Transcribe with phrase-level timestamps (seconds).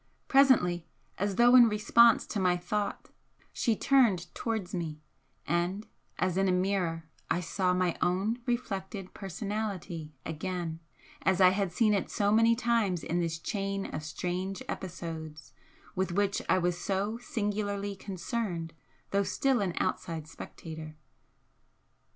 [0.27, 0.87] Presently,
[1.19, 3.11] as though in response to my thought,
[3.53, 4.99] she turned towards me,
[5.45, 5.85] and
[6.17, 10.79] as in a mirror I saw MY OWN REFLECTED PERSONALITY again
[11.21, 15.53] as I had seen it so many times in this chain of strange episodes
[15.95, 18.73] with which I was so singularly concerned
[19.11, 20.97] though still an outside spectator.